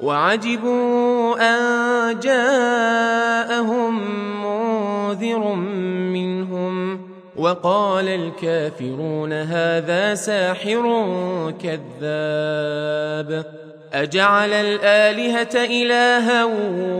وعجبوا 0.00 1.36
أن 1.40 2.20
جاءهم 2.20 3.94
منذر 4.44 5.54
منهم 6.14 7.00
وقال 7.36 8.08
الكافرون 8.08 9.32
هذا 9.32 10.14
ساحر 10.14 10.82
كذاب 11.62 13.44
أجعل 13.92 14.52
الآلهة 14.52 15.54
إلها 15.54 16.44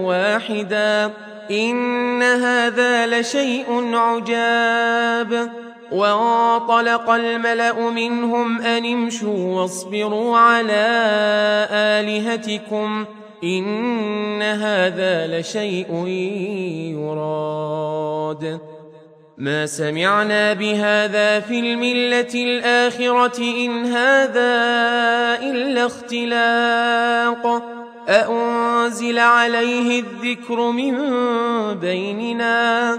واحدا 0.04 1.10
إن 1.50 2.22
هذا 2.22 3.06
لشيء 3.06 3.94
عجاب 3.94 5.50
وانطلق 5.92 7.10
الملأ 7.10 7.90
منهم 7.90 8.60
أن 8.60 8.92
امشوا 8.92 9.60
واصبروا 9.60 10.38
على 10.38 10.86
آلهتكم 11.70 13.04
إن 13.44 14.42
هذا 14.42 15.40
لشيء 15.40 16.06
يراد. 16.98 18.60
ما 19.38 19.66
سمعنا 19.66 20.52
بهذا 20.52 21.40
في 21.40 21.58
الملة 21.58 22.34
الآخرة 22.34 23.38
إن 23.38 23.84
هذا 23.84 24.52
إلا 25.42 25.86
اختلاق. 25.86 27.62
أأنزل 28.08 29.18
عليه 29.18 30.00
الذكر 30.00 30.70
من 30.70 30.94
بيننا؟ 31.74 32.98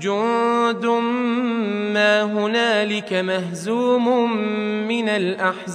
جند 0.00 0.86
ما 1.94 2.22
هنالك 2.22 3.12
مهزوم 3.12 4.32
من 4.88 5.08
الأحزاب 5.08 5.74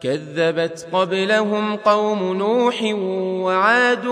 كذبت 0.00 0.86
قبلهم 0.92 1.76
قوم 1.76 2.36
نوح 2.36 2.82
وعاد 3.44 4.06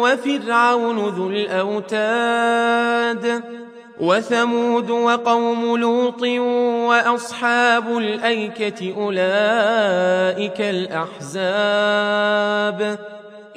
وفرعون 0.00 0.98
ذو 1.08 1.28
الأوتاد 1.30 2.78
وثمود 4.00 4.90
وقوم 4.90 5.76
لوط 5.76 6.22
وأصحاب 6.88 7.98
الأيكة 7.98 8.94
أولئك 8.96 10.60
الأحزاب 10.60 11.88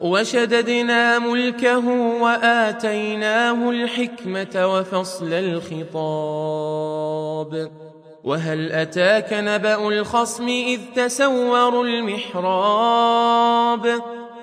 وشددنا 0.00 1.18
ملكه 1.18 1.88
وآتيناه 2.22 3.70
الحكمة 3.70 4.66
وفصل 4.66 5.32
الخطاب. 5.32 5.98
وهل 8.24 8.72
أتاك 8.72 9.28
نبأ 9.32 9.88
الخصم 9.88 10.48
إذ 10.48 10.80
تسوروا 10.96 11.84
المحراب؟ 11.84 13.86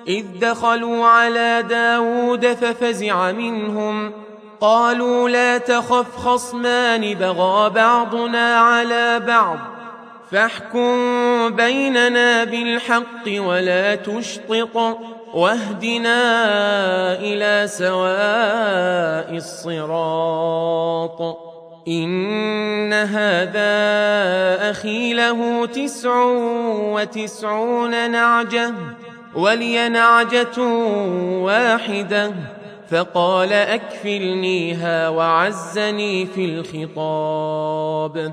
إذ 0.08 0.24
دخلوا 0.40 1.06
على 1.06 1.64
داود 1.68 2.46
ففزع 2.46 3.32
منهم. 3.32 4.12
قالوا 4.60 5.28
لا 5.28 5.58
تخف 5.58 6.16
خصمان 6.16 7.14
بغى 7.14 7.70
بعضنا 7.70 8.58
على 8.58 9.20
بعض. 9.20 9.75
فاحكم 10.30 11.56
بيننا 11.56 12.44
بالحق 12.44 13.28
ولا 13.28 13.94
تشطط 13.94 14.98
واهدنا 15.34 16.22
إلى 17.20 17.66
سواء 17.68 19.36
الصراط. 19.36 21.20
إن 21.88 22.92
هذا 22.92 24.70
أخي 24.70 25.14
له 25.14 25.66
تسع 25.66 26.24
وتسعون 26.92 28.10
نعجة 28.10 28.72
ولي 29.34 29.88
نعجة 29.88 30.60
واحدة. 31.42 32.32
فقال 32.90 33.52
أكفلنيها 33.52 35.08
وعزني 35.08 36.26
في 36.26 36.44
الخطاب. 36.44 38.32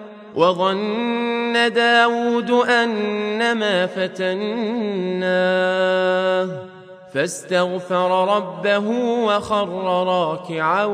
وظن 0.35 1.73
داود 1.73 2.51
أنما 2.51 3.87
فتناه 3.87 4.21
فاستغفر 7.13 8.37
ربه 8.37 8.87
وخر 9.25 9.69
راكعا 10.07 10.85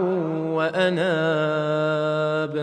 وأناب. 0.52 2.56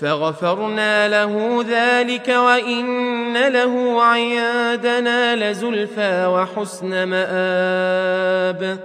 فغفرنا 0.00 1.08
له 1.08 1.64
ذلك 1.68 2.28
وإن 2.28 3.48
له 3.48 4.02
عندنا 4.02 5.50
لزلفى 5.50 6.26
وحسن 6.26 7.04
مآب. 7.04 8.78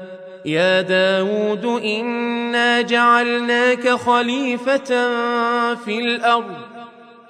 يا 0.45 0.81
داود 0.81 1.65
إنا 1.65 2.81
جعلناك 2.81 3.89
خليفة 3.89 5.07
في 5.75 5.99
الأرض. 5.99 6.82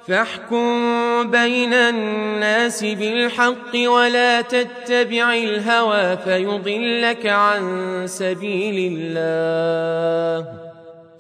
فاحكم 0.07 1.31
بين 1.31 1.73
الناس 1.73 2.83
بالحق 2.83 3.75
ولا 3.75 4.41
تتبع 4.41 5.33
الهوى 5.33 6.17
فيضلك 6.17 7.25
عن 7.25 7.61
سبيل 8.07 8.93
الله. 8.93 10.47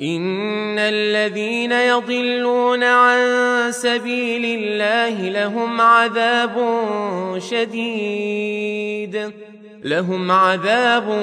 إن 0.01 0.79
الذين 0.79 1.71
يضلون 1.71 2.83
عن 2.83 3.21
سبيل 3.71 4.59
الله 4.59 5.29
لهم 5.29 5.81
عذاب 5.81 6.55
شديد. 7.37 9.31
لهم 9.83 10.31
عذاب 10.31 11.17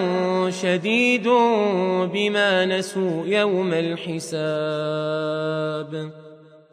شديد 0.62 1.28
بما 2.12 2.66
نسوا 2.66 3.26
يوم 3.26 3.72
الحساب. 3.72 4.70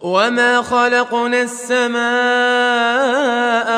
وما 0.01 0.61
خلقنا 0.61 1.41
السماء 1.41 1.97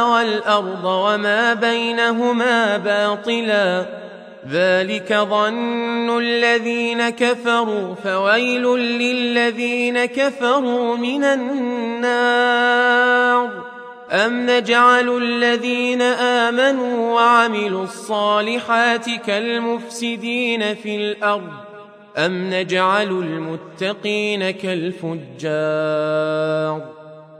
والارض 0.10 0.86
وما 0.86 1.54
بينهما 1.54 2.78
باطلا 2.78 3.86
ذلك 4.50 5.14
ظن 5.14 6.18
الذين 6.18 7.10
كفروا 7.10 7.96
فويل 7.96 8.64
للذين 8.78 10.06
كفروا 10.06 10.98
من 10.98 11.24
النار 11.24 12.70
ام 14.12 14.50
نجعل 14.50 15.18
الذين 15.18 16.02
امنوا 16.02 17.14
وعملوا 17.14 17.84
الصالحات 17.84 19.10
كالمفسدين 19.10 20.76
في 20.76 20.96
الأرض 20.96 21.69
أم 22.18 22.50
نجعل 22.50 23.08
المتقين 23.08 24.52
كالفجار 24.52 26.20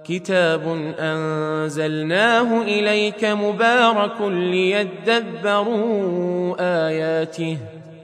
كتاب 0.04 0.94
أنزلناه 1.00 2.62
إليك 2.62 3.26
مبارك 3.26 4.22
ليدبروا 4.22 5.76
آياته 6.88 7.58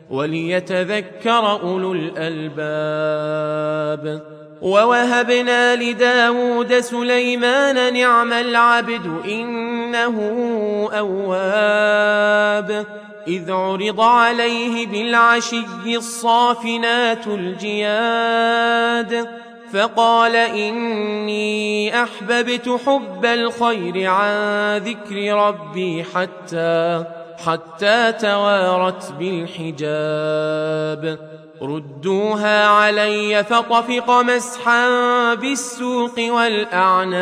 وليتذكر 0.09 1.61
أولو 1.61 1.93
الألباب 1.93 3.35
ووهبنا 4.61 5.75
لداود 5.75 6.73
سليمان 6.79 7.93
نعم 7.93 8.33
العبد 8.33 9.21
إنه 9.25 10.17
أواب 10.93 12.85
إذ 13.27 13.51
عرض 13.51 14.01
عليه 14.01 14.87
بالعشي 14.87 15.97
الصافنات 15.97 17.27
الجياد 17.27 19.27
فقال 19.73 20.35
إني 20.35 22.03
أحببت 22.03 22.79
حب 22.85 23.25
الخير 23.25 24.09
عن 24.09 24.77
ذكر 24.77 25.33
ربي 25.33 26.03
حتى 26.03 27.03
حتى 27.45 28.11
توارت 28.11 29.13
بالحجاب. 29.19 31.19
ردوها 31.61 32.67
علي 32.67 33.43
فطفق 33.43 34.09
مسحا 34.09 34.87
بالسوق 35.33 36.19
والأعناق. 36.19 37.21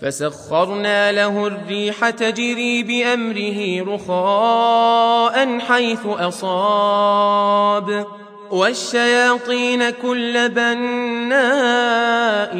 فسخرنا 0.00 1.12
له 1.12 1.46
الريح 1.46 2.10
تجري 2.10 2.82
بأمره 2.82 3.94
رخاء 3.94 5.58
حيث 5.58 6.06
أصاب. 6.06 8.06
والشياطين 8.50 9.90
كل 9.90 10.48
بناء 10.48 12.56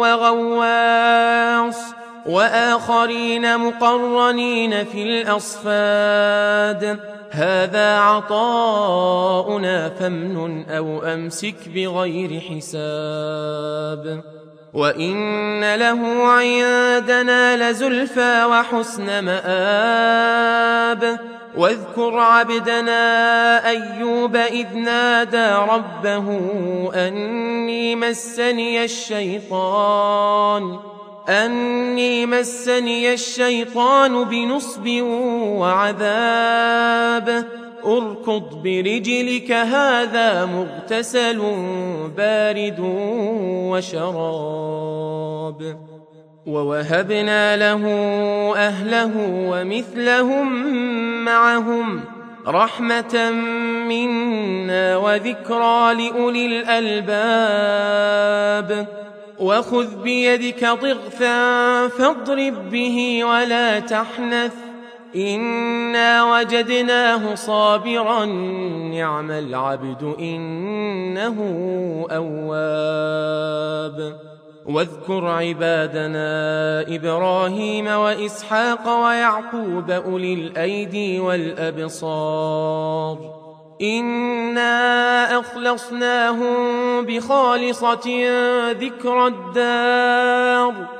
وغواص. 0.00 1.76
وآخرين 2.26 3.58
مقرنين 3.58 4.84
في 4.84 5.02
الأصفاد. 5.02 6.98
هذا 7.30 7.98
عطاؤنا 7.98 9.88
فامنن 9.88 10.64
أو 10.70 11.02
أمسك 11.02 11.54
بغير 11.74 12.40
حساب. 12.40 14.22
وان 14.74 15.74
له 15.74 16.26
عندنا 16.26 17.70
لزلفى 17.70 18.44
وحسن 18.44 19.24
مآب 19.24 21.18
واذكر 21.56 22.18
عبدنا 22.18 23.66
ايوب 23.68 24.36
اذ 24.36 24.76
نادى 24.76 25.52
ربه 25.72 26.40
اني 26.94 27.96
مسني 27.96 28.84
الشيطان 28.84 30.78
اني 31.28 32.26
مسني 32.26 33.12
الشيطان 33.12 34.24
بنصب 34.24 34.88
وعذاب 35.60 37.44
أركض 37.86 38.62
برجلك 38.62 39.52
هذا 39.52 40.44
مغتسل 40.44 41.38
بارد 42.16 42.80
وشراب. 43.70 45.60
ووهبنا 46.46 47.56
له 47.56 47.86
أهله 48.56 49.12
ومثلهم 49.50 50.74
معهم 51.24 52.00
رحمة 52.46 53.30
منا 53.88 54.96
وذكرى 54.96 55.94
لأولي 55.94 56.46
الألباب. 56.46 57.10
وخذ 59.38 60.02
بيدك 60.02 60.64
ضغثا 60.64 61.88
فاضرب 61.88 62.70
به 62.70 63.24
ولا 63.24 63.78
تحنث. 63.78 64.69
انا 65.16 66.32
وجدناه 66.32 67.34
صابرا 67.34 68.24
نعم 68.94 69.30
العبد 69.30 70.14
انه 70.18 71.36
اواب 72.10 74.16
واذكر 74.66 75.26
عبادنا 75.26 76.30
إبراهيم 76.96 77.86
واسحاق 77.86 79.04
ويعقوب 79.04 79.90
اولي 79.90 80.34
الايدي 80.34 81.20
والابصار 81.20 83.18
انا 83.82 85.38
اخلصناهم 85.38 86.56
بخالصه 87.06 88.06
ذكر 88.70 89.26
الدار 89.26 90.99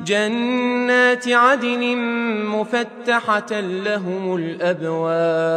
جنات 0.00 1.28
عدن 1.28 1.96
مفتحة 2.46 3.60
لهم 3.60 4.36
الأبواب 4.36 5.54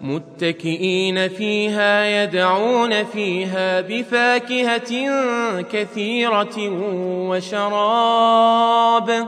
متكئين 0.00 1.28
فيها 1.28 2.22
يدعون 2.22 3.04
فيها 3.04 3.80
بفاكهة 3.80 5.10
كثيرة 5.62 6.56
وشراب 7.28 9.26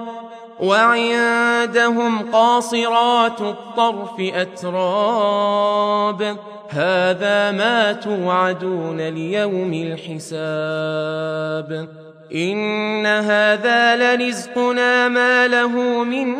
وعندهم 0.60 2.32
قاصرات 2.32 3.40
الطرف 3.40 4.20
أتراب 4.20 5.68
هذا 6.68 7.50
ما 7.50 7.92
توعدون 7.92 9.00
ليوم 9.08 9.72
الحساب 9.74 10.48
ان 12.34 13.06
هذا 13.06 13.96
لرزقنا 13.96 15.08
ما 15.08 15.48
له 15.48 16.04
من 16.04 16.34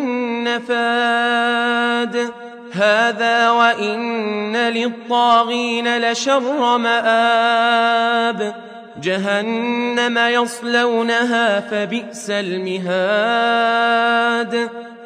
نفاد 0.45 2.31
هذا 2.73 3.51
وإن 3.51 4.57
للطاغين 4.57 5.99
لشر 5.99 6.79
مآب 6.79 8.55
جهنم 9.03 10.19
يصلونها 10.19 11.61
فبئس 11.61 12.31
المهاد 12.31 13.89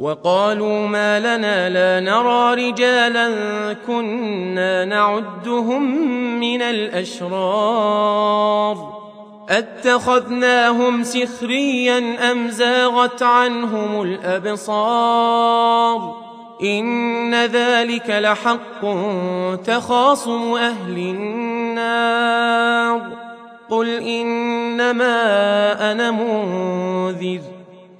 وقالوا 0.00 0.86
ما 0.86 1.20
لنا 1.20 1.68
لا 1.68 2.00
نرى 2.00 2.68
رجالا 2.68 3.28
كنا 3.86 4.84
نعدهم 4.84 6.00
من 6.40 6.62
الأشرار. 6.62 8.26
أتخذناهم 9.48 11.02
سخريا 11.02 12.32
أم 12.32 12.48
زاغت 12.48 13.22
عنهم 13.22 14.02
الأبصار؟ 14.02 15.46
إن 16.62 17.34
ذلك 17.34 18.10
لحق 18.10 18.80
تخاصم 19.64 20.54
أهل 20.54 20.98
النار. 20.98 23.00
قل 23.70 23.88
إنما 23.88 25.12
أنا 25.92 26.10
منذر. 26.10 27.55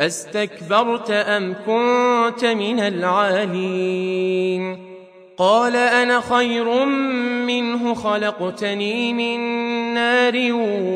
أستكبرت 0.00 1.10
أم 1.10 1.54
كنت 1.66 2.44
من 2.44 2.80
العالين؟ 2.80 4.14
قال 5.38 5.76
أنا 5.76 6.20
خير 6.20 6.84
منه 7.46 7.94
خلقتني 7.94 9.12
من 9.12 9.40
نار 9.94 10.34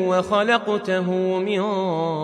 وخلقته 0.07 1.11
من 1.39 1.61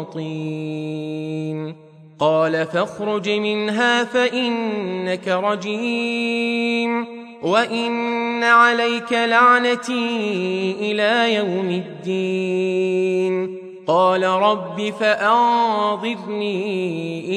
طين. 0.03 1.75
قال 2.20 2.65
فاخرج 2.65 3.29
منها 3.29 4.03
فإنك 4.03 5.27
رجيم. 5.27 7.05
وإن 7.44 8.44
عليك 8.44 9.12
لعنتي 9.12 10.75
إلى 10.79 11.36
يوم 11.36 11.70
الدين. 11.70 13.64
قال 13.88 14.24
رب 14.24 14.94
فأنظرني 15.00 16.62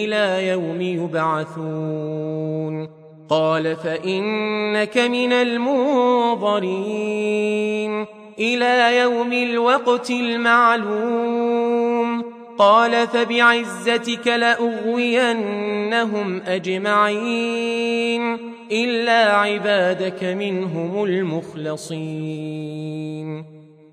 إلى 0.04 0.48
يوم 0.48 0.80
يبعثون. 0.80 2.88
قال 3.28 3.76
فإنك 3.76 4.98
من 4.98 5.32
المنظرين 5.32 6.78
إلى 8.38 8.98
يوم 8.98 9.32
الوقت 9.32 10.10
المعلوم. 10.10 12.24
قال 12.58 13.06
فبعزتك 13.06 14.26
لأغوينهم 14.26 16.40
أجمعين 16.46 18.38
إلا 18.72 19.36
عبادك 19.36 20.24
منهم 20.24 21.04
المخلصين. 21.04 22.78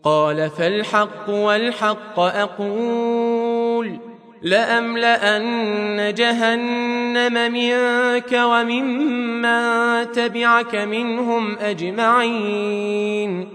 قال 0.06 0.50
فالحق 0.50 1.30
والحق 1.30 2.20
أقول 2.20 4.00
لأملأن 4.42 6.14
جهنم 6.14 7.54
منك 7.54 8.32
وممن 8.34 10.12
تبعك 10.12 10.76
منهم 10.76 11.58
أجمعين 11.58 13.48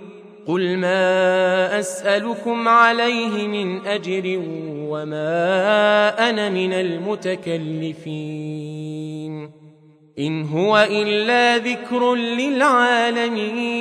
قل 0.47 0.77
ما 0.77 1.79
أسألكم 1.79 2.69
عليه 2.69 3.49
من 3.49 3.87
أجر 3.87 4.41
وما 4.89 6.31
أنا 6.31 6.51
من 6.51 6.73
المتكلفين 6.73 8.01
إن 10.19 10.43
هو 10.43 10.89
إلا 10.91 11.57
ذكر 11.59 12.15
للعالمين 12.15 13.81